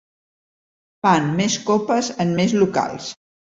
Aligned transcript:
Fan 1.07 1.29
més 1.41 1.59
copes 1.69 2.11
en 2.27 2.35
més 2.43 2.59
locals. 2.65 3.15